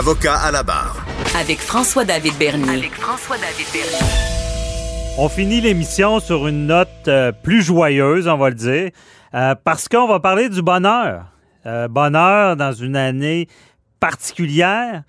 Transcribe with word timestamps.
Avocat 0.00 0.36
à 0.36 0.50
la 0.50 0.62
barre. 0.62 1.04
Avec 1.38 1.58
François-David 1.58 2.32
Bernier. 2.38 2.70
Avec 2.70 2.94
François-David 2.94 3.66
Bernier. 3.70 5.18
On 5.18 5.28
finit 5.28 5.60
l'émission 5.60 6.20
sur 6.20 6.48
une 6.48 6.64
note 6.64 6.88
euh, 7.06 7.32
plus 7.32 7.60
joyeuse, 7.60 8.26
on 8.26 8.38
va 8.38 8.48
le 8.48 8.54
dire, 8.54 8.92
euh, 9.34 9.54
parce 9.62 9.90
qu'on 9.90 10.08
va 10.08 10.18
parler 10.18 10.48
du 10.48 10.62
bonheur. 10.62 11.26
Euh, 11.66 11.86
bonheur 11.86 12.56
dans 12.56 12.72
une 12.72 12.96
année 12.96 13.46
particulière, 14.00 15.02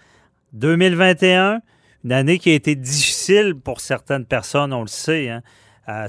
2021, 0.51 1.61
une 2.03 2.11
année 2.11 2.37
qui 2.37 2.49
a 2.49 2.53
été 2.53 2.75
difficile 2.75 3.55
pour 3.55 3.79
certaines 3.79 4.25
personnes, 4.25 4.73
on 4.73 4.81
le 4.81 4.87
sait. 4.87 5.29
Hein. 5.29 5.41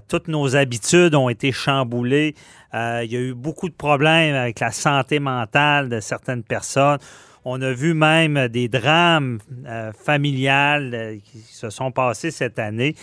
toutes 0.08 0.26
nos 0.26 0.56
habitudes 0.56 1.14
ont 1.14 1.28
été 1.28 1.52
chamboulées. 1.52 2.34
il 2.74 3.12
y 3.12 3.16
a 3.16 3.20
eu 3.20 3.34
beaucoup 3.34 3.68
de 3.68 3.74
problèmes 3.74 4.34
avec 4.34 4.58
la 4.58 4.72
santé 4.72 5.20
mentale 5.20 5.88
de 5.88 6.00
certaines 6.00 6.42
personnes. 6.42 6.98
On 7.44 7.60
a 7.60 7.72
vu 7.72 7.92
même 7.92 8.48
des 8.48 8.68
drames 8.68 9.38
euh, 9.66 9.92
familiales 9.92 10.94
euh, 10.94 11.16
qui 11.24 11.38
se 11.38 11.70
sont 11.70 11.90
passés 11.90 12.30
cette 12.30 12.58
année. 12.58 12.94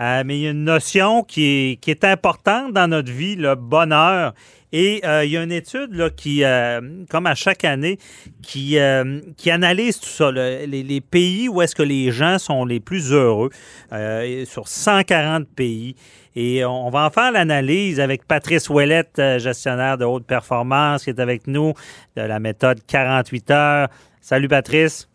Euh, 0.00 0.22
mais 0.24 0.38
il 0.38 0.42
y 0.42 0.46
a 0.46 0.50
une 0.50 0.64
notion 0.64 1.24
qui 1.24 1.44
est, 1.44 1.80
qui 1.80 1.90
est 1.90 2.04
importante 2.04 2.72
dans 2.72 2.86
notre 2.86 3.10
vie, 3.10 3.34
le 3.34 3.56
bonheur. 3.56 4.34
Et 4.72 5.00
il 5.24 5.30
y 5.30 5.36
a 5.36 5.42
une 5.42 5.52
étude 5.52 5.94
là, 5.94 6.10
qui, 6.10 6.42
comme 7.08 7.26
à 7.26 7.34
chaque 7.34 7.64
année, 7.64 7.98
qui, 8.42 8.76
qui 9.36 9.50
analyse 9.50 9.98
tout 9.98 10.08
ça, 10.08 10.30
les, 10.30 10.66
les, 10.66 11.00
pays 11.00 11.48
où 11.48 11.62
est-ce 11.62 11.74
que 11.74 11.82
les 11.82 12.10
gens 12.10 12.38
sont 12.38 12.64
les 12.64 12.80
plus 12.80 13.12
heureux, 13.12 13.50
sur 14.44 14.68
140 14.68 15.48
pays. 15.48 15.96
Et 16.36 16.64
on 16.64 16.90
va 16.90 17.06
en 17.06 17.10
faire 17.10 17.32
l'analyse 17.32 17.98
avec 17.98 18.26
Patrice 18.26 18.68
Ouellette, 18.68 19.20
gestionnaire 19.38 19.98
de 19.98 20.04
haute 20.04 20.26
performance, 20.26 21.04
qui 21.04 21.10
est 21.10 21.20
avec 21.20 21.46
nous 21.46 21.72
de 22.16 22.22
la 22.22 22.38
méthode 22.38 22.80
48 22.86 23.50
heures. 23.50 23.88
Salut 24.20 24.48
Patrice. 24.48 25.08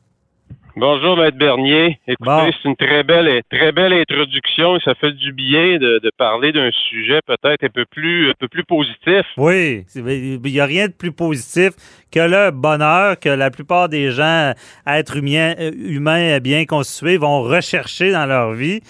Bonjour, 0.75 1.17
Maître 1.17 1.37
Bernier. 1.37 1.99
Écoutez, 2.07 2.51
c'est 2.61 2.67
une 2.67 2.75
très 2.75 3.03
belle, 3.03 3.43
très 3.51 3.71
belle 3.71 3.93
introduction 3.93 4.75
et 4.75 4.79
ça 4.83 4.95
fait 4.95 5.11
du 5.11 5.31
bien 5.31 5.77
de, 5.77 6.11
parler 6.17 6.51
d'un 6.51 6.71
sujet 6.89 7.19
peut-être 7.27 7.63
un 7.63 7.69
peu 7.69 7.85
plus, 7.85 8.31
un 8.31 8.33
peu 8.39 8.47
plus 8.47 8.63
positif. 8.63 9.23
Oui, 9.37 9.85
il 9.95 10.39
n'y 10.41 10.59
a 10.59 10.65
rien 10.65 10.87
de 10.87 10.93
plus 10.93 11.11
positif 11.11 11.73
que 12.11 12.19
le 12.19 12.49
bonheur 12.49 13.19
que 13.19 13.29
la 13.29 13.51
plupart 13.51 13.87
des 13.87 14.09
gens, 14.09 14.53
êtres 14.87 15.17
humains, 15.17 15.53
humains 15.59 16.39
bien 16.39 16.65
constitués, 16.65 17.17
vont 17.17 17.43
rechercher 17.43 18.11
dans 18.11 18.25
leur 18.25 18.53
vie. 18.53 18.81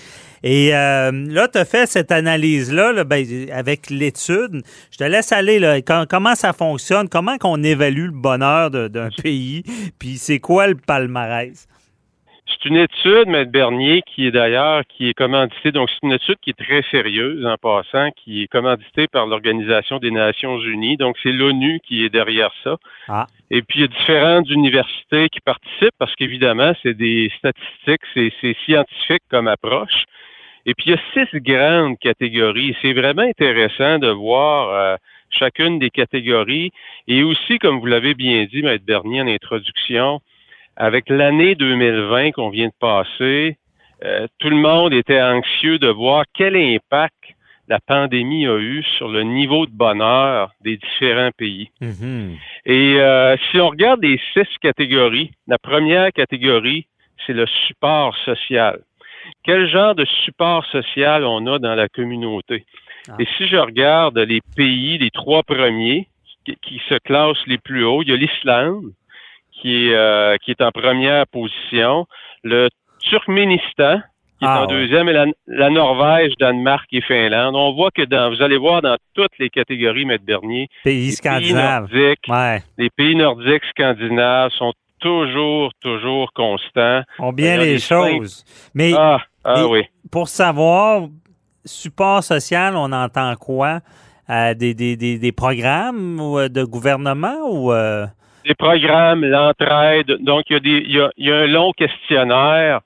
Et 0.44 0.75
euh, 0.75 1.11
là, 1.11 1.47
tu 1.47 1.58
as 1.58 1.66
fait 1.66 1.86
cette 1.86 2.11
analyse-là 2.11 3.03
ben, 3.05 3.25
avec 3.52 3.89
l'étude. 3.89 4.61
Je 4.91 4.97
te 4.97 5.03
laisse 5.05 5.31
aller. 5.31 5.59
Là. 5.59 5.81
comment 5.81 6.36
ça 6.36 6.52
fonctionne? 6.52 7.08
Comment 7.08 7.38
qu'on 7.38 7.63
évalue 7.63 8.08
le 8.08 8.11
bonheur 8.11 8.69
d'un 8.69 9.09
pays? 9.23 9.64
Puis 9.99 10.17
c'est 10.17 10.39
quoi 10.39 10.67
le 10.67 10.75
palmarès? 10.75 11.67
C'est 12.45 12.69
une 12.69 12.75
étude, 12.75 13.27
M. 13.27 13.45
Bernier, 13.45 14.02
qui 14.05 14.27
est 14.27 14.31
d'ailleurs, 14.31 14.83
qui 14.88 15.09
est 15.09 15.14
commanditée, 15.14 15.71
donc 15.71 15.89
c'est 15.89 16.05
une 16.05 16.11
étude 16.11 16.36
qui 16.41 16.49
est 16.49 16.58
très 16.58 16.83
sérieuse 16.91 17.45
en 17.45 17.55
passant, 17.58 18.10
qui 18.11 18.43
est 18.43 18.48
commanditée 18.48 19.08
par 19.08 19.27
l'Organisation 19.27 19.98
des 19.98 20.11
Nations 20.11 20.60
Unies, 20.60 20.98
donc 20.98 21.15
c'est 21.23 21.31
l'ONU 21.31 21.80
qui 21.86 22.04
est 22.04 22.10
derrière 22.10 22.52
ça. 22.64 22.75
Ah. 23.08 23.27
Et 23.49 23.61
puis 23.61 23.80
il 23.80 23.81
y 23.83 23.86
a 23.86 23.87
différentes 23.87 24.49
universités 24.49 25.30
qui 25.30 25.39
participent 25.39 25.95
parce 25.98 26.14
qu'évidemment, 26.15 26.73
c'est 26.83 26.93
des 26.93 27.31
statistiques, 27.37 28.02
c'est 28.14 28.55
scientifique 28.65 29.23
comme 29.30 29.48
approche. 29.48 30.04
Et 30.65 30.73
puis, 30.73 30.91
il 30.91 30.91
y 30.91 30.93
a 30.93 31.25
six 31.25 31.39
grandes 31.41 31.97
catégories. 31.99 32.75
C'est 32.81 32.93
vraiment 32.93 33.23
intéressant 33.23 33.99
de 33.99 34.09
voir 34.09 34.69
euh, 34.69 34.95
chacune 35.29 35.79
des 35.79 35.89
catégories. 35.89 36.71
Et 37.07 37.23
aussi, 37.23 37.59
comme 37.59 37.79
vous 37.79 37.85
l'avez 37.85 38.13
bien 38.13 38.45
dit, 38.45 38.63
Maître 38.63 38.85
Bernier, 38.85 39.21
en 39.21 39.27
introduction, 39.27 40.21
avec 40.75 41.09
l'année 41.09 41.55
2020 41.55 42.31
qu'on 42.31 42.49
vient 42.49 42.67
de 42.67 42.73
passer, 42.79 43.57
euh, 44.03 44.27
tout 44.39 44.49
le 44.49 44.55
monde 44.55 44.93
était 44.93 45.21
anxieux 45.21 45.79
de 45.79 45.87
voir 45.87 46.25
quel 46.33 46.55
impact 46.55 47.13
la 47.69 47.80
pandémie 47.80 48.45
a 48.45 48.57
eu 48.57 48.83
sur 48.97 49.07
le 49.07 49.23
niveau 49.23 49.65
de 49.65 49.71
bonheur 49.71 50.51
des 50.61 50.77
différents 50.77 51.31
pays. 51.37 51.69
Mm-hmm. 51.81 52.35
Et 52.65 52.99
euh, 52.99 53.37
si 53.49 53.59
on 53.59 53.69
regarde 53.69 54.03
les 54.03 54.19
six 54.33 54.47
catégories, 54.61 55.31
la 55.47 55.57
première 55.57 56.11
catégorie, 56.11 56.87
c'est 57.25 57.33
le 57.33 57.45
support 57.67 58.17
social 58.25 58.81
quel 59.44 59.67
genre 59.67 59.95
de 59.95 60.06
support 60.26 60.66
social 60.66 61.26
on 61.26 61.45
a 61.48 61.60
dans 61.60 61.76
la 61.76 61.88
communauté? 61.88 62.66
Ah. 63.10 63.16
Et 63.20 63.28
si 63.38 63.48
je 63.48 63.58
regarde 63.58 64.17
les 64.17 64.42
pays, 64.56 64.98
les 64.98 65.11
trois 65.11 65.44
premiers 65.44 66.08
qui, 66.61 66.82
se 66.89 66.95
classent 66.95 67.45
les 67.48 67.58
plus 67.58 67.86
hauts, 67.86 68.02
il 68.02 68.10
y 68.10 68.14
a 68.14 68.17
l'Islande 68.17 68.92
qui 69.52 69.88
est 69.88 69.94
euh, 69.94 70.36
qui 70.44 70.52
est 70.52 70.61
en 70.61 70.72
première 70.72 71.28
position, 71.28 72.06
le 72.44 72.70
Turkménistan 73.00 74.02
qui 74.39 74.45
est 74.45 74.48
ah, 74.48 74.64
en 74.64 74.67
deuxième 74.67 75.08
et 75.08 75.14
la, 75.48 75.70
Norvège, 75.70 76.34
Danemark 76.40 76.86
et 76.92 77.02
Finlande. 77.02 77.55
On 77.55 77.73
voit 77.73 77.92
que 77.92 78.02
dans, 78.02 78.30
vous 78.30 78.42
allez 78.42 78.58
voir 78.58 78.82
dans 78.82 78.98
toutes 79.14 79.38
les 79.40 79.50
catégories, 79.50 80.05
Maître 80.05 80.26
Bernier, 80.26 80.67
pays 80.84 81.11
scandinaves, 81.11 81.90
les 81.94 82.90
pays 82.90 83.16
nordiques 83.16 83.64
scandinaves 83.70 84.52
sont 84.52 84.73
toujours, 85.03 85.71
toujours 85.81 86.31
constant. 86.33 87.03
On 87.19 87.33
bien 87.33 87.58
les 87.58 87.77
choses. 87.77 88.45
Mais 88.73 88.93
ah, 88.97 89.19
ah 89.43 89.67
oui. 89.67 89.83
pour 90.09 90.30
savoir, 90.30 91.08
support 91.65 92.23
social, 92.23 92.75
on 92.77 92.91
entend 92.91 93.36
quoi? 93.36 93.81
Euh, 94.30 94.53
des, 94.53 94.73
des, 94.73 94.95
des, 94.95 95.31
programmes 95.33 96.17
euh, 96.21 96.47
de 96.47 96.63
gouvernement 96.63 97.36
ou... 97.43 97.73
Euh? 97.73 98.05
Des 98.45 98.55
programmes, 98.55 99.25
l'entraide. 99.25 100.08
Donc, 100.21 100.45
il 100.49 100.53
y, 100.53 100.55
a 100.55 100.59
des, 100.59 100.69
il, 100.69 100.95
y 100.95 101.02
a, 101.02 101.09
il 101.17 101.27
y 101.27 101.31
a 101.31 101.36
un 101.39 101.47
long 101.47 101.71
questionnaire, 101.73 102.80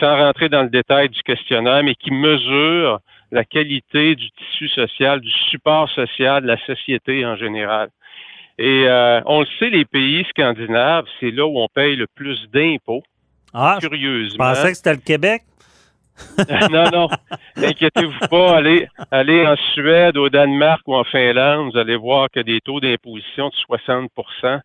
sans 0.00 0.16
rentrer 0.16 0.48
dans 0.48 0.62
le 0.62 0.70
détail 0.70 1.08
du 1.08 1.22
questionnaire, 1.22 1.82
mais 1.82 1.94
qui 1.94 2.10
mesure 2.10 3.00
la 3.30 3.44
qualité 3.44 4.14
du 4.14 4.30
tissu 4.30 4.68
social, 4.68 5.20
du 5.20 5.30
support 5.50 5.88
social 5.90 6.42
de 6.42 6.46
la 6.46 6.58
société 6.66 7.24
en 7.24 7.36
général. 7.36 7.88
Et 8.58 8.84
euh, 8.86 9.20
on 9.26 9.40
le 9.40 9.46
sait, 9.58 9.70
les 9.70 9.84
pays 9.84 10.24
scandinaves, 10.30 11.06
c'est 11.20 11.30
là 11.30 11.46
où 11.46 11.58
on 11.58 11.68
paye 11.68 11.96
le 11.96 12.06
plus 12.06 12.48
d'impôts. 12.52 13.02
Ah, 13.54 13.78
curieusement. 13.80 14.32
Je 14.32 14.36
pensais 14.54 14.70
que 14.70 14.76
c'était 14.76 14.94
le 14.94 15.00
Québec. 15.00 15.42
non, 16.70 16.90
non. 16.90 17.08
Inquiétez-vous 17.56 18.28
pas. 18.28 18.56
Allez, 18.56 18.86
allez 19.10 19.46
en 19.46 19.56
Suède, 19.72 20.16
au 20.16 20.28
Danemark 20.28 20.82
ou 20.86 20.94
en 20.94 21.04
Finlande, 21.04 21.72
vous 21.72 21.78
allez 21.78 21.96
voir 21.96 22.30
que 22.30 22.40
des 22.40 22.60
taux 22.60 22.80
d'imposition 22.80 23.48
de 23.48 23.76
60% 23.76 24.60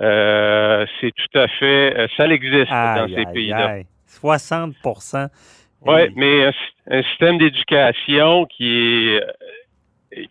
euh, 0.00 0.84
c'est 1.00 1.12
tout 1.12 1.38
à 1.38 1.48
fait. 1.48 1.96
Euh, 1.96 2.06
ça 2.16 2.26
existe 2.26 2.70
dans 2.70 3.08
ces 3.08 3.24
pays-là. 3.32 3.78
60% 4.22 5.28
Oui, 5.82 6.00
mais 6.14 6.50
un 6.90 7.02
système 7.02 7.38
d'éducation 7.38 8.46
qui 8.46 9.14
est 9.14 9.22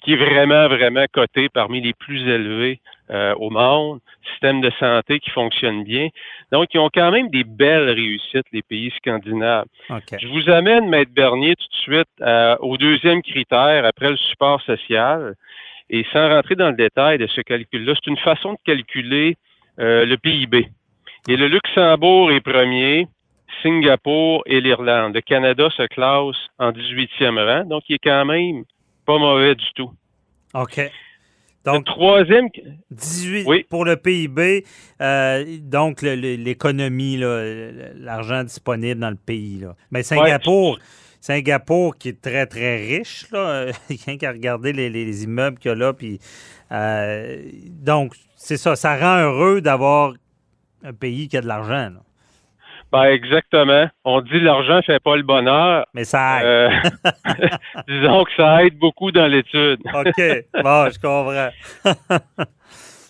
qui 0.01 0.13
est 0.13 0.17
vraiment, 0.17 0.67
vraiment 0.67 1.05
coté 1.11 1.49
parmi 1.49 1.81
les 1.81 1.93
plus 1.93 2.21
élevés 2.27 2.79
euh, 3.11 3.35
au 3.35 3.49
monde, 3.49 3.99
système 4.31 4.61
de 4.61 4.71
santé 4.79 5.19
qui 5.19 5.29
fonctionne 5.29 5.83
bien. 5.83 6.07
Donc, 6.51 6.73
ils 6.73 6.79
ont 6.79 6.89
quand 6.93 7.11
même 7.11 7.29
des 7.29 7.43
belles 7.43 7.91
réussites, 7.91 8.47
les 8.51 8.63
pays 8.63 8.91
scandinaves. 8.97 9.65
Je 10.19 10.27
vous 10.27 10.49
amène, 10.49 10.89
Maître 10.89 11.11
Bernier, 11.13 11.55
tout 11.55 11.67
de 11.67 11.75
suite 11.75 12.09
euh, 12.21 12.55
au 12.61 12.77
deuxième 12.77 13.21
critère, 13.21 13.85
après 13.85 14.09
le 14.09 14.17
support 14.17 14.61
social. 14.61 15.35
Et 15.89 16.03
sans 16.11 16.29
rentrer 16.29 16.55
dans 16.55 16.69
le 16.69 16.75
détail 16.75 17.19
de 17.19 17.27
ce 17.27 17.41
calcul-là, 17.41 17.93
c'est 17.95 18.09
une 18.09 18.17
façon 18.17 18.53
de 18.53 18.57
calculer 18.65 19.37
euh, 19.79 20.05
le 20.05 20.17
PIB. 20.17 20.67
Et 21.27 21.37
le 21.37 21.47
Luxembourg 21.47 22.31
est 22.31 22.41
premier, 22.41 23.07
Singapour 23.61 24.43
et 24.47 24.61
l'Irlande. 24.61 25.13
Le 25.13 25.21
Canada 25.21 25.69
se 25.75 25.83
classe 25.83 26.37
en 26.57 26.71
18e 26.71 27.39
rang, 27.39 27.65
donc 27.65 27.83
il 27.89 27.95
est 27.95 28.03
quand 28.03 28.25
même 28.25 28.63
pas 29.05 29.17
mauvais 29.17 29.55
du 29.55 29.65
tout. 29.75 29.91
OK. 30.53 30.91
Donc, 31.65 31.87
le 31.87 31.93
troisième. 31.93 32.47
18 32.91 33.67
pour 33.69 33.85
le 33.85 33.97
PIB, 33.97 34.65
euh, 35.01 35.57
donc 35.61 36.03
l'économie, 36.03 37.17
l'argent 37.17 38.43
disponible 38.43 39.01
dans 39.01 39.09
le 39.09 39.15
pays. 39.15 39.59
Là. 39.59 39.75
Mais 39.89 40.03
Singapour, 40.03 40.77
Singapour 41.19 41.97
qui 41.97 42.09
est 42.09 42.21
très, 42.21 42.45
très 42.45 42.77
riche, 42.77 43.25
là, 43.31 43.65
rien 44.05 44.17
qu'à 44.17 44.31
regarder 44.31 44.73
les, 44.73 45.23
immeubles 45.23 45.57
qu'il 45.57 45.69
y 45.69 45.71
a 45.71 45.75
là. 45.75 45.93
Puis, 45.93 46.19
euh, 46.71 47.41
donc, 47.69 48.13
c'est 48.35 48.57
ça, 48.57 48.75
ça 48.75 48.95
rend 48.95 49.23
heureux 49.23 49.61
d'avoir 49.61 50.13
un 50.83 50.93
pays 50.93 51.27
qui 51.27 51.37
a 51.37 51.41
de 51.41 51.47
l'argent. 51.47 51.93
Ben, 52.95 53.09
exactement. 53.09 53.89
On 54.05 54.21
dit 54.21 54.39
l'argent 54.39 54.81
fait 54.81 55.01
pas 55.01 55.17
le 55.17 55.23
bonheur. 55.23 55.85
Mais 55.93 56.05
ça 56.05 56.39
aide. 56.39 56.45
Euh, 56.45 56.69
disons 57.89 58.23
que 58.23 58.31
ça 58.37 58.63
aide 58.63 58.77
beaucoup 58.77 59.11
dans 59.11 59.27
l'étude. 59.27 59.81
OK. 59.93 60.63
Bon, 60.63 60.89
je 60.89 60.99
comprends. 61.01 61.49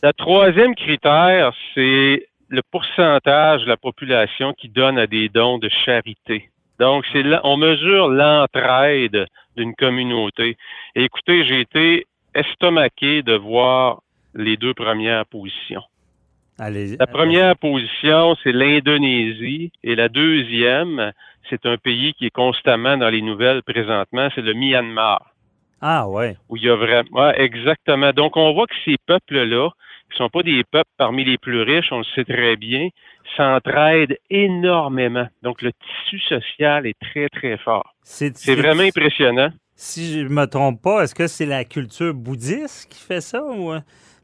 Le 0.04 0.12
troisième 0.14 0.74
critère, 0.74 1.54
c'est 1.76 2.28
le 2.50 2.62
pourcentage 2.72 3.62
de 3.62 3.68
la 3.68 3.78
population 3.78 4.54
qui 4.54 4.70
donne 4.70 4.98
à 4.98 5.06
des 5.06 5.30
dons 5.30 5.60
de 5.60 5.70
charité. 5.70 6.50
Donc, 6.80 7.06
c'est 7.14 7.24
on 7.44 7.58
mesure 7.58 8.10
l'entraide 8.10 9.28
d'une 9.56 9.76
communauté. 9.76 10.58
Et 10.96 11.04
écoutez, 11.04 11.46
j'ai 11.46 11.62
été 11.62 12.08
estomaqué 12.34 13.22
de 13.22 13.36
voir 13.36 14.02
les 14.34 14.58
deux 14.58 14.74
premières 14.74 15.28
positions. 15.28 15.84
Allez. 16.57 16.96
La 16.98 17.07
première 17.07 17.57
position, 17.57 18.36
c'est 18.44 18.52
l'Indonésie. 18.52 19.72
Et 19.84 19.96
la 19.96 20.07
deuxième, 20.07 21.12
c'est 21.50 21.66
un 21.66 21.78
pays 21.78 22.13
qui 22.13 22.28
est 22.28 22.31
constamment 22.31 22.98
dans 22.98 23.10
les 23.10 23.22
nouvelles 23.22 23.62
présentement, 23.63 24.30
c'est 24.34 24.42
le 24.42 24.54
Myanmar. 24.54 25.34
Ah 25.81 26.07
ouais. 26.07 26.38
Où 26.50 26.57
il 26.57 26.63
y 26.63 26.69
a 26.69 26.75
vraiment. 26.75 27.10
Ouais, 27.12 27.40
exactement. 27.42 28.12
Donc, 28.13 28.38
on 28.38 28.54
voit 28.54 28.68
que 28.68 28.75
ces 28.86 28.96
peuples-là, 29.06 29.69
qui 30.10 30.18
sont 30.18 30.30
pas 30.30 30.44
des 30.44 30.63
peuples 30.63 30.90
parmi 30.98 31.25
les 31.25 31.38
plus 31.38 31.62
riches, 31.62 31.92
on 31.92 32.00
le 32.00 32.06
sait 32.16 32.24
très 32.24 32.56
bien, 32.56 32.90
s'entraident 33.36 34.18
énormément. 34.30 35.28
Donc, 35.44 35.62
le 35.62 35.72
tissu 35.74 36.19
social 36.28 36.88
est 36.88 36.98
très, 37.00 37.28
très 37.30 37.58
fort. 37.58 37.94
C'est 38.01 38.56
vraiment 38.56 38.84
impressionnant. 38.84 39.50
Si 39.75 40.22
je 40.22 40.28
me 40.28 40.46
trompe 40.46 40.81
pas, 40.81 41.04
est-ce 41.04 41.13
que 41.13 41.28
c'est 41.28 41.46
la 41.46 41.66
culture 41.66 42.13
bouddhiste 42.13 42.90
qui 42.90 43.01
fait 43.01 43.19
ça 43.19 43.44
ou 43.44 43.74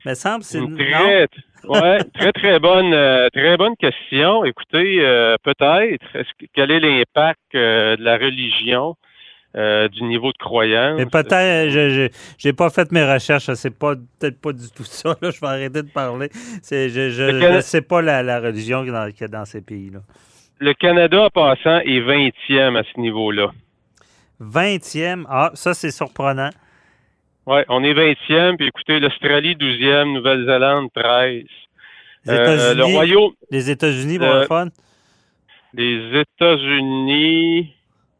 me 0.06 0.14
semble 0.16 0.44
c'est 0.44 0.60
très, 0.60 1.28
ouais, 1.68 2.00
très, 2.14 2.32
très 2.32 2.60
bonne, 2.60 2.94
euh, 2.94 3.30
très 3.30 3.58
bonne 3.58 3.76
question. 3.76 4.44
Écoutez, 4.46 4.98
euh, 5.00 5.36
peut-être, 5.44 6.06
quel 6.54 6.72
est 6.72 6.80
l'impact 6.80 7.40
euh, 7.56 7.96
de 7.98 8.04
la 8.04 8.18
religion, 8.18 8.96
du 9.54 10.04
niveau 10.04 10.32
de 10.32 10.38
croyance? 10.38 10.98
Mais 10.98 11.06
peut-être, 11.06 11.70
je 11.70 12.08
j'ai 12.38 12.54
pas 12.54 12.70
fait 12.70 12.90
mes 12.92 13.04
recherches, 13.04 13.52
sais 13.54 13.70
pas, 13.70 13.96
peut-être 14.20 14.40
pas 14.40 14.54
du 14.54 14.70
tout 14.72 14.86
ça. 14.86 15.16
Là, 15.22 15.30
je 15.30 15.40
vais 15.42 15.48
arrêter 15.48 15.84
de 15.84 15.92
parler. 15.92 16.30
C'est, 16.64 16.88
je, 16.90 17.10
je, 17.10 17.24
Le 17.24 17.40
Cana- 17.40 17.56
je 17.58 17.62
sais 17.62 17.82
pas 17.82 18.02
la, 18.02 18.24
la 18.24 18.40
religion 18.40 18.84
qu'il 18.84 18.94
y 18.94 18.96
a 18.96 19.06
dans, 19.06 19.12
qu'il 19.12 19.22
y 19.22 19.24
a 19.26 19.28
dans 19.28 19.46
ces 19.46 19.62
pays-là. 19.62 20.00
Le 20.60 20.74
Canada, 20.74 21.24
en 21.24 21.30
passant, 21.30 21.80
est 21.80 22.00
20e 22.00 22.78
à 22.80 22.84
ce 22.84 23.00
niveau-là. 23.00 23.52
20e, 24.42 25.26
ah, 25.30 25.52
ça 25.54 25.74
c'est 25.74 25.92
surprenant. 25.92 26.50
Ouais, 27.48 27.66
on 27.70 27.84
est 27.84 27.94
20e, 27.94 28.56
puis 28.58 28.68
écoutez, 28.68 29.00
l'Australie 29.00 29.56
12e, 29.56 30.14
Nouvelle-Zélande 30.14 30.90
13. 30.94 31.44
Les 32.26 32.34
Euh, 32.34 32.36
États-Unis, 32.44 32.76
le 32.78 32.84
Royaume, 32.96 33.32
les 33.50 33.70
États-Unis, 33.72 34.20
pour 34.20 34.28
Euh, 34.28 34.42
le 34.42 34.46
fun? 34.48 34.68
les 35.74 36.20
États-Unis, 36.20 37.74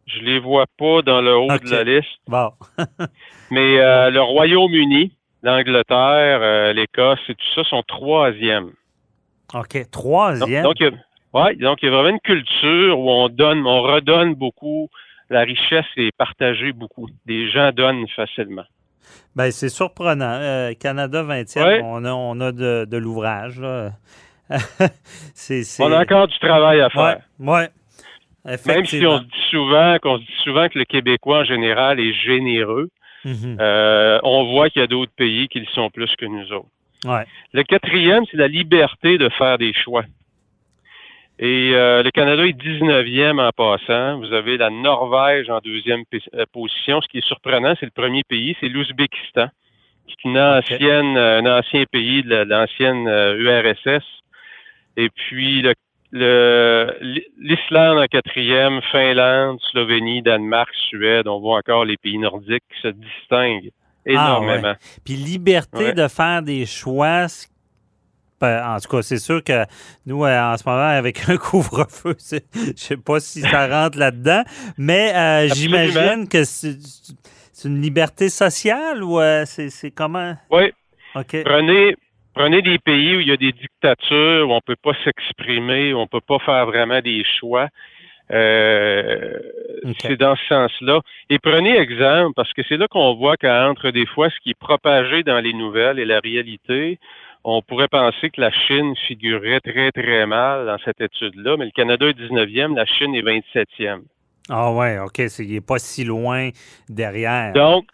je 0.08 0.20
les 0.22 0.40
vois 0.40 0.66
pas 0.78 1.02
dans 1.04 1.22
le 1.22 1.36
haut 1.38 1.48
de 1.48 1.70
la 1.70 1.84
liste, 1.84 2.08
Bon. 2.28 2.52
mais 3.52 3.80
euh, 3.80 4.10
le 4.10 4.22
Royaume-Uni, 4.22 5.12
l'Angleterre, 5.44 6.40
euh, 6.42 6.74
l'Écosse 6.74 7.20
et 7.30 7.36
tout 7.36 7.46
ça 7.56 7.64
sont 7.66 7.84
troisième. 7.84 8.72
OK. 9.54 9.76
Donc, 9.78 9.92
Troisième. 9.92 10.64
donc, 10.64 10.80
il 10.80 10.84
y 10.84 10.88
a- 10.88 11.40
ouais, 11.44 11.56
donc 11.58 11.78
il 11.84 11.86
y 11.86 11.88
a 11.90 11.92
vraiment 11.92 12.10
une 12.10 12.20
culture 12.22 12.98
où 13.00 13.10
on 13.12 13.30
donne, 13.30 13.66
on 13.68 13.82
redonne 13.84 14.34
beaucoup. 14.34 14.90
La 15.30 15.42
richesse 15.42 15.86
est 15.98 16.12
partagée 16.18 16.72
beaucoup. 16.74 17.08
Des 17.26 17.50
gens 17.52 17.72
donnent 17.72 18.08
facilement. 18.10 18.66
Ben, 19.36 19.52
c'est 19.52 19.70
surprenant. 19.70 20.26
Euh, 20.42 20.74
Canada 20.80 21.24
20e, 21.24 21.64
Ouais. 21.64 21.82
on 21.84 22.04
a, 22.06 22.12
on 22.14 22.40
a 22.42 22.52
de, 22.52 22.86
de 22.90 22.98
l'ouvrage. 22.98 23.62
On 25.80 25.92
a 25.92 26.02
encore 26.02 26.28
du 26.28 26.38
travail 26.40 26.82
à 26.82 26.90
faire. 26.90 27.20
Ouais, 27.40 27.48
ouais. 27.54 27.70
Même 28.66 28.86
si 28.86 29.06
on 29.06 29.20
se 29.20 29.24
dit 29.24 29.30
souvent 29.50 29.98
qu'on 30.02 30.18
se 30.18 30.24
dit 30.24 30.36
souvent 30.44 30.68
que 30.68 30.78
le 30.80 30.86
Québécois 30.86 31.40
en 31.40 31.44
général 31.46 32.00
est 32.00 32.14
généreux, 32.14 32.90
Mhm. 33.24 33.58
euh, 33.62 34.20
on 34.24 34.52
voit 34.52 34.70
qu'il 34.72 34.82
y 34.82 34.84
a 34.84 34.88
d'autres 34.88 35.12
pays 35.16 35.48
qui 35.48 35.60
le 35.60 35.68
sont 35.68 35.92
plus 35.92 36.14
que 36.16 36.26
nous 36.26 36.52
autres. 36.54 36.68
Ouais. 37.06 37.24
Le 37.54 37.62
quatrième, 37.64 38.24
c'est 38.32 38.38
la 38.38 38.48
liberté 38.48 39.20
de 39.20 39.30
faire 39.30 39.60
des 39.60 39.74
choix. 39.74 40.04
Et 41.44 41.72
euh, 41.74 42.04
le 42.04 42.12
Canada 42.12 42.46
est 42.46 42.54
19e 42.54 43.40
en 43.40 43.50
passant. 43.52 44.20
Vous 44.20 44.32
avez 44.32 44.58
la 44.58 44.70
Norvège 44.70 45.50
en 45.50 45.60
deuxième 45.60 46.04
euh, 46.36 46.46
position. 46.54 47.02
Ce 47.02 47.08
qui 47.08 47.18
est 47.18 47.26
surprenant, 47.28 47.74
c'est 47.80 47.88
le 47.88 47.92
premier 47.92 48.24
pays, 48.24 48.56
c'est 48.60 48.70
l'Ouzbékistan, 48.70 49.48
qui 50.08 50.14
est 50.14 50.24
une 50.30 50.38
ancienne, 50.38 51.18
euh, 51.18 51.40
un 51.40 51.60
ancien 51.60 51.84
pays 51.92 52.22
de 52.22 52.30
la- 52.30 52.46
de 52.46 52.50
l'ancienne 52.52 53.08
URSS. 53.40 54.04
Et 54.98 55.10
puis 55.10 55.64
le 55.64 55.74
l'Islande 57.40 57.98
en 58.00 58.06
quatrième, 58.06 58.82
Finlande, 58.92 59.60
Slovénie, 59.72 60.22
Danemark, 60.22 60.70
Suède, 60.90 61.28
on 61.28 61.40
voit 61.40 61.58
encore 61.58 61.86
les 61.86 61.98
pays 61.98 62.18
nordiques 62.18 62.64
qui 62.76 62.82
se 62.82 62.88
distinguent 62.90 63.72
énormément. 64.06 64.74
Puis 65.06 65.14
liberté 65.16 65.86
Ouais. 65.86 65.94
de 65.94 66.08
faire 66.08 66.42
des 66.42 66.66
choix. 66.66 67.28
En 68.42 68.78
tout 68.80 68.90
cas, 68.90 69.02
c'est 69.02 69.18
sûr 69.18 69.44
que 69.44 69.66
nous, 70.06 70.24
euh, 70.26 70.42
en 70.42 70.58
ce 70.58 70.64
moment, 70.68 70.82
avec 70.82 71.22
un 71.30 71.38
couvre-feu, 71.38 72.16
je 72.18 72.74
sais 72.76 72.98
pas 72.98 73.20
si 73.20 73.42
ça 73.42 73.68
rentre 73.68 73.98
là-dedans, 73.98 74.44
mais 74.78 75.14
euh, 75.16 75.48
j'imagine 75.54 76.28
que 76.28 76.44
c'est 76.44 76.78
une 77.68 77.82
liberté 77.82 78.30
sociale 78.30 79.04
ou 79.04 79.20
euh, 79.20 79.44
c'est 79.46 79.92
comment? 79.92 80.36
Oui, 80.50 80.72
OK. 81.16 81.44
Prenez, 81.44 81.96
prenez 82.34 82.62
des 82.62 82.80
pays 82.80 83.18
où 83.18 83.20
il 83.20 83.28
y 83.28 83.32
a 83.32 83.38
des 83.38 83.52
dictatures, 83.52 84.50
où 84.50 84.54
on 84.54 84.62
peut 84.62 84.78
pas 84.82 84.94
s'exprimer, 85.04 85.94
où 85.94 86.00
on 86.00 86.08
peut 86.08 86.22
pas 86.22 86.40
faire 86.40 86.66
vraiment 86.66 87.02
des 87.02 87.24
choix. 87.40 87.68
Euh. 88.32 89.40
C'est 90.00 90.18
dans 90.18 90.36
ce 90.36 90.46
sens-là. 90.48 91.02
Et 91.30 91.40
prenez 91.40 91.76
exemple, 91.78 92.34
parce 92.36 92.54
que 92.54 92.62
c'est 92.70 92.78
là 92.78 92.88
qu'on 92.88 93.16
voit 93.16 93.36
qu'entre 93.36 93.90
des 93.92 94.06
fois 94.06 94.30
ce 94.30 94.40
qui 94.42 94.52
est 94.52 94.60
propagé 94.60 95.24
dans 95.24 95.40
les 95.40 95.54
nouvelles 95.54 96.00
et 96.00 96.06
la 96.06 96.20
réalité, 96.20 97.00
on 97.44 97.62
pourrait 97.62 97.88
penser 97.88 98.30
que 98.30 98.40
la 98.42 98.52
Chine 98.52 98.94
figurerait 99.08 99.60
très, 99.62 99.92
très 99.92 100.26
mal 100.26 100.66
dans 100.68 100.78
cette 100.86 101.02
étude-là, 101.02 101.58
mais 101.58 101.66
le 101.66 101.72
Canada 101.72 102.08
est 102.08 102.14
19e, 102.14 102.76
la 102.76 102.86
Chine 102.86 103.16
est 103.16 103.22
27e. 103.24 104.02
Ah 104.50 104.72
ouais, 104.72 105.00
OK. 105.00 105.22
c'est- 105.28 105.44
Il 105.46 105.54
n'est 105.54 105.62
pas 105.62 105.80
si 105.80 106.04
loin 106.04 106.50
derrière. 106.90 107.54
Donc, 107.54 107.86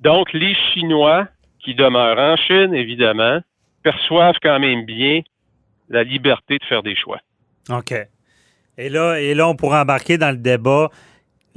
donc, 0.00 0.32
les 0.32 0.54
Chinois 0.72 1.26
qui 1.60 1.74
demeurent 1.74 2.18
en 2.18 2.36
Chine, 2.36 2.74
évidemment, 2.74 3.40
perçoivent 3.82 4.36
quand 4.42 4.58
même 4.58 4.84
bien 4.84 5.20
la 5.88 6.02
liberté 6.04 6.58
de 6.58 6.64
faire 6.64 6.82
des 6.82 6.94
choix. 6.96 7.18
OK. 7.70 7.94
Et 8.76 8.88
là, 8.90 9.18
et 9.20 9.34
là, 9.34 9.48
on 9.48 9.56
pourrait 9.56 9.80
embarquer 9.80 10.18
dans 10.18 10.30
le 10.30 10.36
débat 10.36 10.88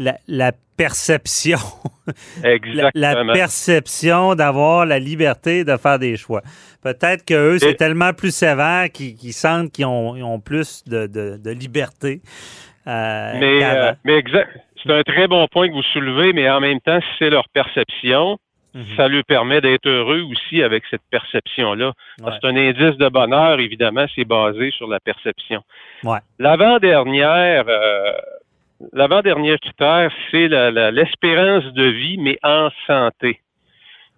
la, 0.04 0.18
la 0.28 0.52
perception. 0.78 1.58
Exactement. 2.44 2.92
la 2.96 3.34
perception 3.34 4.36
d'avoir 4.36 4.86
la 4.86 5.00
liberté 5.00 5.64
de 5.64 5.78
faire 5.78 6.00
des 6.00 6.18
choix. 6.18 6.42
Peut-être 6.82 7.24
qu'eux, 7.26 7.60
c'est 7.60 7.76
tellement 7.76 8.14
plus 8.14 8.34
sévère 8.36 8.90
qu'ils 8.92 9.34
sentent 9.34 9.72
qu'ils 9.72 9.86
ont, 9.86 10.40
plus 10.40 10.84
de, 10.88 11.08
de- 11.08 11.38
de 11.38 11.52
liberté. 11.52 12.22
euh, 12.88 13.34
mais 13.40 13.64
euh, 13.64 13.92
mais 14.04 14.16
exact. 14.18 14.50
C'est 14.84 14.92
un 14.92 15.04
très 15.04 15.28
bon 15.28 15.48
point 15.48 15.68
que 15.70 15.74
vous 15.74 15.84
soulevez, 15.94 16.34
mais 16.34 16.50
en 16.50 16.60
même 16.60 16.80
temps, 16.82 17.00
si 17.00 17.08
c'est 17.20 17.30
leur 17.30 17.48
perception, 17.50 18.38
Mhm. 18.74 18.86
ça 18.96 19.10
leur 19.10 19.26
permet 19.26 19.60
d'être 19.60 19.86
heureux 19.86 20.22
aussi 20.32 20.64
avec 20.64 20.84
cette 20.90 21.02
perception-là. 21.12 21.92
Ouais. 22.22 22.32
C'est 22.42 22.48
un 22.48 22.56
indice 22.56 22.98
de 22.98 23.10
bonheur, 23.10 23.60
évidemment, 23.60 24.06
c'est 24.16 24.24
basé 24.24 24.72
sur 24.72 24.88
la 24.88 25.02
perception. 25.02 25.62
Ouais. 26.06 26.20
L'avant-dernière, 26.40 27.66
euh, 27.68 28.14
l'avant-dernier 28.94 29.58
critère, 29.60 30.12
c'est 30.30 30.48
l'espérance 30.92 31.66
de 31.74 31.84
vie, 31.84 32.18
mais 32.18 32.38
en 32.44 32.70
santé. 32.88 33.40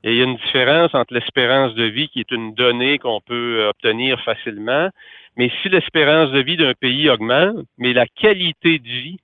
Et 0.03 0.12
il 0.12 0.17
y 0.17 0.22
a 0.22 0.25
une 0.25 0.36
différence 0.36 0.93
entre 0.93 1.13
l'espérance 1.13 1.74
de 1.75 1.86
vie, 1.86 2.10
qui 2.10 2.20
est 2.20 2.32
une 2.32 2.53
donnée 2.53 2.98
qu'on 2.98 3.22
peut 3.22 3.62
euh, 3.62 3.70
obtenir 3.70 4.20
facilement, 4.22 4.89
mais 5.38 5.50
si 5.62 5.70
l'espérance 5.70 6.32
de 6.32 6.39
vie 6.39 6.58
d'un 6.58 6.74
pays 6.74 7.10
augmente, 7.10 7.65
mais 7.77 7.93
la 7.93 8.05
qualité 8.05 8.79
de 8.79 8.88
vie, 8.88 9.17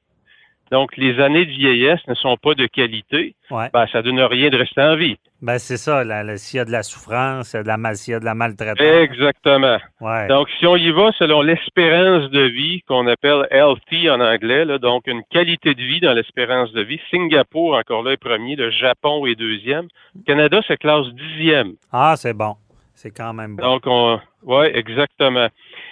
donc 0.71 0.95
les 0.97 1.19
années 1.19 1.45
de 1.45 1.51
vieillesse 1.51 1.99
ne 2.07 2.13
sont 2.15 2.37
pas 2.37 2.53
de 2.53 2.65
qualité, 2.67 3.35
Ouais. 3.51 3.69
ben, 3.73 3.85
ça 3.91 4.01
donne 4.01 4.19
rien 4.21 4.49
de 4.49 4.57
rester 4.57 4.81
en 4.81 4.95
vie. 4.95 5.17
Ben, 5.41 5.57
c'est 5.57 5.77
ça. 5.77 6.03
S'il 6.37 6.57
y 6.57 6.61
a 6.61 6.65
de 6.65 6.71
la 6.71 6.83
souffrance, 6.83 7.49
s'il 7.49 7.57
y 7.57 7.61
a 7.61 7.63
de 7.63 7.67
la, 7.67 7.77
mal- 7.77 7.95
s'il 7.95 8.11
y 8.11 8.15
a 8.15 8.19
de 8.19 8.25
la 8.25 8.35
maltraitance. 8.35 8.79
Exactement. 8.85 9.77
Ouais. 10.01 10.27
Donc, 10.27 10.49
si 10.59 10.67
on 10.67 10.75
y 10.75 10.91
va 10.91 11.11
selon 11.17 11.41
l'espérance 11.41 12.29
de 12.29 12.41
vie 12.41 12.81
qu'on 12.87 13.07
appelle 13.07 13.47
healthy 13.51 14.09
en 14.09 14.19
anglais, 14.19 14.65
là, 14.65 14.77
donc 14.77 15.07
une 15.07 15.23
qualité 15.31 15.73
de 15.73 15.81
vie 15.81 16.01
dans 16.01 16.13
l'espérance 16.13 16.71
de 16.73 16.81
vie, 16.81 16.99
Singapour, 17.09 17.75
encore 17.75 18.03
là, 18.03 18.11
est 18.11 18.17
premier, 18.17 18.55
le 18.55 18.69
Japon 18.71 19.25
est 19.25 19.35
deuxième, 19.35 19.87
le 20.15 20.23
Canada 20.25 20.61
se 20.67 20.73
classe 20.73 21.07
dixième. 21.13 21.73
Ah, 21.91 22.15
c'est 22.17 22.33
bon. 22.33 22.55
C'est 22.93 23.11
quand 23.15 23.33
même 23.33 23.55
bon. 23.55 23.63
Donc, 23.63 23.83
on, 23.85 24.19
ouais, 24.43 24.77
exactement. 24.77 25.47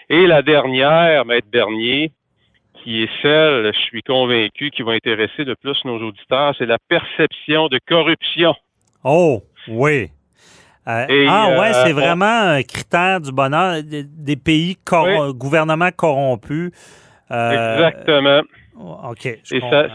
Et 0.10 0.28
la 0.28 0.42
dernière, 0.42 1.24
Maître 1.26 1.48
Bernier, 1.50 2.12
qui 2.84 3.04
est 3.04 3.10
celle, 3.22 3.72
je 3.74 3.80
suis 3.80 4.02
convaincu, 4.04 4.70
qui 4.72 4.82
va 4.84 4.94
intéresser 4.94 5.44
le 5.44 5.56
plus 5.56 5.78
nos 5.86 5.98
auditeurs, 6.00 6.54
c'est 6.58 6.66
la 6.66 6.78
perception 6.88 7.68
de 7.68 7.80
corruption. 7.88 8.54
Oh, 9.04 9.44
oui. 9.68 10.10
Euh, 10.88 11.06
Et, 11.10 11.26
ah, 11.30 11.60
ouais, 11.60 11.70
euh, 11.76 11.84
c'est 11.86 11.92
on- 11.92 11.96
vraiment 11.96 12.26
un 12.56 12.64
critère 12.64 13.20
du 13.20 13.32
bonheur. 13.32 13.84
Des, 13.84 14.04
des 14.04 14.36
pays, 14.38 14.78
cor- 14.86 15.06
Oui. 15.06 15.34
gouvernements 15.34 15.92
corrompus, 15.92 16.72
Euh, 17.30 17.76
Exactement. 17.76 18.42
OK. 19.10 19.26
Et 19.26 19.60
ça, 19.70 19.88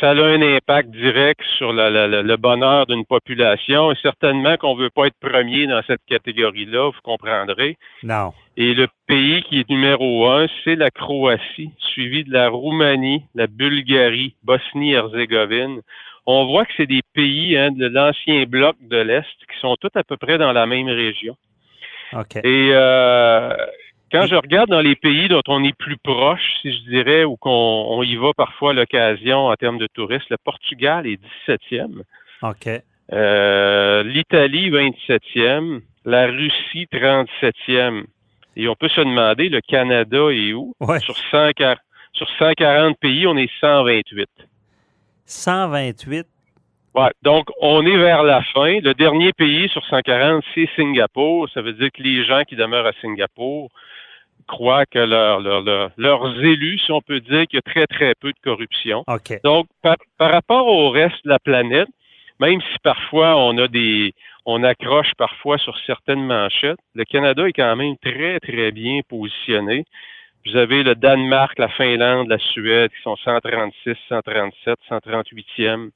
ça, 0.00 0.10
a 0.10 0.14
un 0.14 0.42
impact 0.42 0.90
direct 0.90 1.40
sur 1.58 1.72
le 1.72 2.36
bonheur 2.36 2.86
d'une 2.86 3.04
population. 3.04 3.92
Et 3.92 3.96
certainement 4.02 4.56
qu'on 4.56 4.76
ne 4.76 4.82
veut 4.82 4.90
pas 4.90 5.06
être 5.06 5.18
premier 5.20 5.66
dans 5.66 5.82
cette 5.86 6.04
catégorie-là, 6.06 6.90
vous 6.90 7.00
comprendrez. 7.02 7.76
Non. 8.02 8.32
Et 8.56 8.74
le 8.74 8.88
pays 9.06 9.42
qui 9.44 9.60
est 9.60 9.68
numéro 9.70 10.28
un, 10.28 10.46
c'est 10.64 10.76
la 10.76 10.90
Croatie, 10.90 11.70
suivi 11.78 12.24
de 12.24 12.32
la 12.32 12.48
Roumanie, 12.48 13.24
la 13.34 13.46
Bulgarie, 13.46 14.34
Bosnie-Herzégovine. 14.42 15.80
On 16.26 16.46
voit 16.46 16.64
que 16.64 16.72
c'est 16.76 16.86
des 16.86 17.02
pays 17.14 17.56
hein, 17.56 17.70
de 17.72 17.86
l'ancien 17.86 18.44
bloc 18.44 18.76
de 18.82 18.98
l'Est 18.98 19.24
qui 19.24 19.58
sont 19.60 19.76
tous 19.80 19.90
à 19.94 20.04
peu 20.04 20.16
près 20.16 20.38
dans 20.38 20.52
la 20.52 20.66
même 20.66 20.88
région. 20.88 21.36
OK. 22.12 22.36
Et 22.36 22.70
euh, 22.72 23.54
quand 24.10 24.26
je 24.26 24.34
regarde 24.34 24.70
dans 24.70 24.80
les 24.80 24.96
pays 24.96 25.28
dont 25.28 25.42
on 25.48 25.62
est 25.64 25.76
plus 25.76 25.96
proche, 25.96 26.42
si 26.62 26.72
je 26.72 26.90
dirais, 26.90 27.24
ou 27.24 27.36
qu'on 27.36 28.02
y 28.02 28.16
va 28.16 28.32
parfois 28.36 28.70
à 28.70 28.74
l'occasion 28.74 29.46
en 29.46 29.54
termes 29.54 29.78
de 29.78 29.86
touristes, 29.86 30.30
le 30.30 30.36
Portugal 30.42 31.06
est 31.06 31.20
17e. 31.48 32.02
OK. 32.42 32.68
Euh, 33.12 34.02
L'Italie, 34.02 34.70
27e. 34.70 35.80
La 36.04 36.26
Russie, 36.26 36.88
37e. 36.92 38.04
Et 38.56 38.68
on 38.68 38.74
peut 38.74 38.88
se 38.88 39.00
demander, 39.00 39.48
le 39.48 39.60
Canada 39.60 40.30
est 40.30 40.52
où? 40.52 40.74
Sur, 41.00 41.16
140, 41.30 41.78
sur 42.12 42.28
140 42.38 42.98
pays, 42.98 43.26
on 43.26 43.36
est 43.36 43.50
128. 43.60 44.28
128? 45.24 46.26
Ouais, 46.92 47.10
donc 47.22 47.46
on 47.60 47.86
est 47.86 47.96
vers 47.96 48.24
la 48.24 48.42
fin. 48.42 48.80
Le 48.80 48.94
dernier 48.94 49.32
pays 49.32 49.68
sur 49.68 49.84
140, 49.86 50.42
c'est 50.54 50.68
Singapour. 50.74 51.48
Ça 51.54 51.62
veut 51.62 51.72
dire 51.72 51.90
que 51.92 52.02
les 52.02 52.24
gens 52.24 52.42
qui 52.42 52.56
demeurent 52.56 52.86
à 52.86 52.92
Singapour 53.00 53.70
croient 54.50 54.84
que 54.86 54.98
leurs 54.98 56.44
élus, 56.44 56.78
si 56.84 56.90
on 56.92 57.00
peut 57.00 57.20
dire 57.20 57.46
qu'il 57.46 57.56
y 57.56 57.64
a 57.64 57.70
très, 57.72 57.86
très 57.86 58.14
peu 58.14 58.32
de 58.32 58.40
corruption. 58.42 59.04
Donc, 59.44 59.66
par, 59.82 59.96
rapport 60.18 60.66
au 60.66 60.90
reste 60.90 61.24
de 61.24 61.30
la 61.30 61.38
planète, 61.38 61.88
même 62.40 62.60
si 62.60 62.78
parfois 62.82 63.36
on 63.36 63.56
a 63.58 63.68
des 63.68 64.12
on 64.46 64.64
accroche 64.64 65.12
parfois 65.16 65.58
sur 65.58 65.76
certaines 65.86 66.24
manchettes, 66.24 66.80
le 66.94 67.04
Canada 67.04 67.46
est 67.46 67.52
quand 67.52 67.76
même 67.76 67.96
très, 67.98 68.40
très 68.40 68.72
bien 68.72 69.00
positionné. 69.08 69.84
Vous 70.46 70.56
avez 70.56 70.82
le 70.82 70.94
Danemark, 70.94 71.58
la 71.58 71.68
Finlande, 71.68 72.28
la 72.28 72.38
Suède 72.38 72.90
qui 72.90 73.02
sont 73.02 73.16
136, 73.16 73.94
137, 74.08 74.78
138e. 74.88 75.90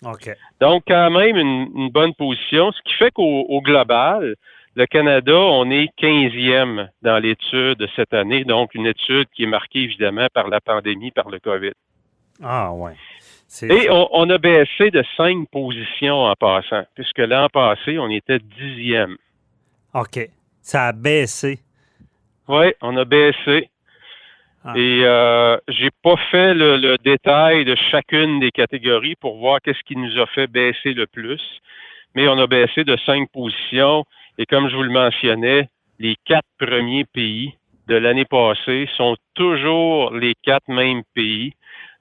Donc, 0.60 0.82
quand 0.86 1.10
même 1.10 1.36
une, 1.36 1.88
bonne 1.88 2.14
position, 2.14 2.70
ce 2.70 2.82
qui 2.82 2.94
fait 2.94 3.10
qu'au 3.10 3.60
global, 3.62 4.36
le 4.76 4.86
Canada, 4.86 5.36
on 5.36 5.70
est 5.70 5.90
15e 5.98 6.88
dans 7.02 7.18
l'étude 7.18 7.78
de 7.78 7.88
cette 7.94 8.12
année, 8.12 8.44
donc 8.44 8.74
une 8.74 8.86
étude 8.86 9.28
qui 9.34 9.44
est 9.44 9.48
marquée 9.48 9.80
évidemment 9.80 10.26
par 10.34 10.48
la 10.48 10.60
pandémie, 10.60 11.12
par 11.12 11.30
le 11.30 11.38
COVID. 11.38 11.72
Ah 12.42 12.72
ouais. 12.72 12.94
Et 13.62 13.88
on, 13.88 14.28
a 14.30 14.38
baissé 14.38 14.90
de 14.90 15.04
cinq 15.16 15.48
positions 15.50 16.24
en 16.24 16.34
passant, 16.34 16.82
puisque 16.96 17.18
l'an 17.18 17.48
passé, 17.48 17.98
on 18.00 18.10
était 18.10 18.40
dixième. 18.40 19.16
OK. 19.94 20.28
Ça 20.60 20.88
a 20.88 20.92
baissé. 20.92 21.60
Oui, 22.48 22.72
on 22.82 22.96
a 22.96 23.04
baissé. 23.04 23.70
Ah. 24.64 24.72
Et 24.76 25.04
euh, 25.04 25.56
j'ai 25.68 25.90
pas 26.02 26.16
fait 26.32 26.52
le, 26.52 26.78
le, 26.78 26.96
détail 26.98 27.64
de 27.64 27.76
chacune 27.90 28.40
des 28.40 28.50
catégories 28.50 29.14
pour 29.14 29.36
voir 29.36 29.60
qu'est-ce 29.62 29.82
qui 29.84 29.94
nous 29.94 30.18
a 30.18 30.26
fait 30.26 30.48
baisser 30.48 30.94
le 30.94 31.06
plus, 31.06 31.42
mais 32.16 32.26
on 32.26 32.38
a 32.38 32.46
baissé 32.48 32.82
de 32.82 32.96
cinq 33.06 33.30
positions. 33.30 34.04
Et 34.38 34.46
comme 34.46 34.68
je 34.68 34.76
vous 34.76 34.82
le 34.82 34.90
mentionnais, 34.90 35.68
les 35.98 36.16
quatre 36.24 36.48
premiers 36.58 37.04
pays 37.04 37.54
de 37.86 37.96
l'année 37.96 38.24
passée 38.24 38.88
sont 38.96 39.16
toujours 39.34 40.12
les 40.12 40.34
quatre 40.42 40.68
mêmes 40.68 41.02
pays 41.14 41.52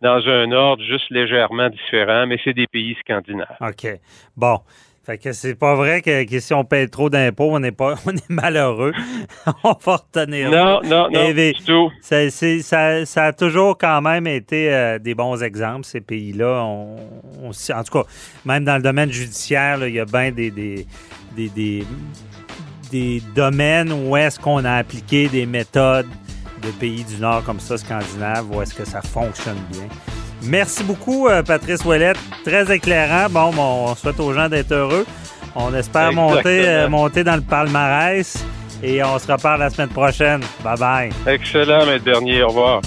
dans 0.02 0.28
un 0.28 0.52
ordre 0.52 0.84
juste 0.84 1.10
légèrement 1.10 1.70
différent, 1.70 2.26
mais 2.28 2.40
c'est 2.44 2.54
des 2.54 2.68
pays 2.68 2.96
scandinaves. 3.02 3.58
OK. 3.62 3.88
Bon. 4.36 4.60
Fait 5.06 5.18
que 5.18 5.34
c'est 5.34 5.56
pas 5.56 5.76
vrai 5.76 6.02
que, 6.02 6.40
si 6.40 6.54
on 6.54 6.64
paye 6.64 6.90
trop 6.90 7.10
d'impôts, 7.10 7.50
on 7.52 7.60
n'est 7.60 7.74
pas 7.74 7.96
on 8.06 8.12
est 8.12 8.30
malheureux. 8.30 8.94
on 9.66 9.76
va 9.86 9.98
retenir. 9.98 10.50
Non, 10.50 10.80
non, 10.82 11.10
non, 11.12 11.34
du 11.34 11.54
tout. 11.66 11.92
Ça, 12.02 12.30
ça, 13.06 13.26
a 13.26 13.34
toujours 13.34 13.78
quand 13.78 14.02
même 14.02 14.28
été 14.28 14.74
euh, 14.74 15.00
des 15.00 15.14
bons 15.14 15.44
exemples, 15.44 15.86
ces 15.86 16.00
pays-là. 16.00 16.64
On, 16.64 16.96
en 17.50 17.84
tout 17.84 17.92
cas, 17.92 18.10
même 18.46 18.64
dans 18.64 18.78
le 18.78 18.82
domaine 18.82 19.12
judiciaire, 19.12 19.86
il 19.86 19.96
y 19.96 20.00
a 20.00 20.06
bien 20.06 20.32
des, 20.32 20.52
des, 20.52 20.86
des, 21.36 21.84
des, 22.90 23.22
domaines 23.36 23.92
où 23.92 24.16
est-ce 24.16 24.40
qu'on 24.40 24.64
a 24.64 24.76
appliqué 24.76 25.28
des 25.28 25.46
méthodes 25.46 26.08
de 26.62 26.70
pays 26.80 27.04
du 27.04 27.18
Nord 27.18 27.44
comme 27.44 27.60
ça, 27.60 27.78
scandinave, 27.78 28.50
où 28.56 28.62
est-ce 28.62 28.74
que 28.74 28.86
ça 28.86 29.02
fonctionne 29.02 29.60
bien. 29.70 29.90
Merci 30.44 30.84
beaucoup, 30.84 31.28
euh, 31.28 31.42
Patrice 31.44 31.84
Ouellette. 31.86 32.20
Très 32.44 32.74
éclairant. 32.76 33.30
Bon, 33.30 33.52
on 33.56 33.96
souhaite 33.96 34.20
aux 34.20 34.34
gens 34.34 34.50
d'être 34.50 34.72
heureux. 34.72 35.06
On 35.56 35.74
espère 35.74 36.12
monter, 36.14 36.68
euh, 36.68 36.90
monter 36.90 37.24
dans 37.24 37.36
le 37.36 37.42
palmarès 37.42 38.44
et 38.82 39.04
on 39.04 39.18
se 39.20 39.32
reparle 39.32 39.60
la 39.60 39.70
semaine 39.70 39.90
prochaine. 39.90 40.42
Bye 40.64 40.78
bye. 40.78 41.10
Excellent, 41.28 41.86
maître 41.86 42.04
Bernier. 42.04 42.44
Au 42.44 42.48
revoir. 42.48 42.82